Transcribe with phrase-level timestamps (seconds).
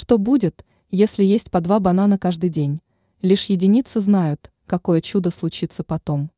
[0.00, 2.80] Что будет, если есть по два банана каждый день?
[3.20, 6.30] Лишь единицы знают, какое чудо случится потом.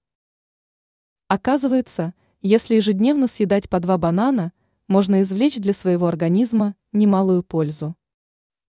[1.29, 4.53] Оказывается, если ежедневно съедать по два банана,
[4.89, 7.95] можно извлечь для своего организма немалую пользу.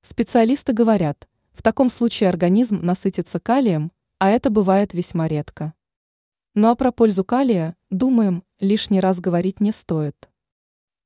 [0.04, 5.74] Специалисты говорят, в таком случае организм насытится калием, а это бывает весьма редко.
[6.54, 10.30] Ну а про пользу калия, думаем, лишний раз говорить не стоит.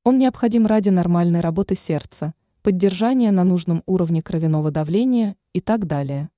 [0.04, 2.34] Он необходим ради нормальной работы сердца,
[2.68, 6.28] поддержания на нужном уровне кровяного давления и так далее.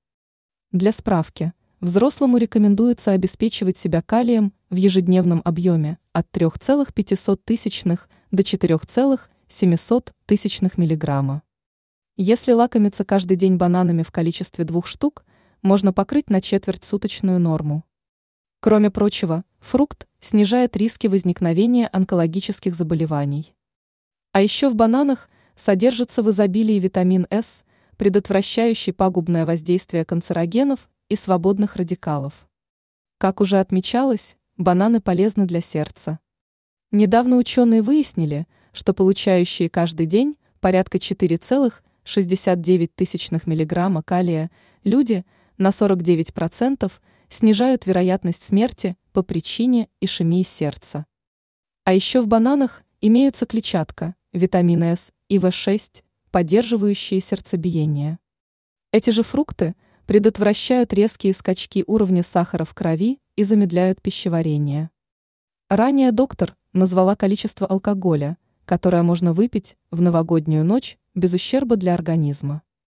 [0.71, 10.11] Для справки, взрослому рекомендуется обеспечивать себя калием в ежедневном объеме от 3,5 тысячных до 4,7
[10.25, 11.43] тысячных миллиграмма.
[12.15, 15.25] Если лакомиться каждый день бананами в количестве двух штук,
[15.61, 17.83] можно покрыть на четверть суточную норму.
[18.61, 23.53] Кроме прочего, фрукт снижает риски возникновения онкологических заболеваний.
[24.31, 27.63] А еще в бананах содержится в изобилии витамин С,
[27.97, 32.47] предотвращающий пагубное воздействие канцерогенов и свободных радикалов.
[33.17, 36.19] Как уже отмечалось, бананы полезны для сердца.
[36.91, 44.51] Недавно ученые выяснили, что получающие каждый день порядка 4,69 мг калия
[44.83, 45.23] люди
[45.57, 46.91] на 49%
[47.29, 51.05] снижают вероятность смерти по причине ишемии сердца.
[51.83, 58.19] А еще в бананах имеются клетчатка, витамины С и В6, поддерживающие сердцебиение.
[58.91, 64.89] Эти же фрукты предотвращают резкие скачки уровня сахара в крови и замедляют пищеварение.
[65.69, 72.61] Ранее доктор назвала количество алкоголя, которое можно выпить в новогоднюю ночь без ущерба для организма.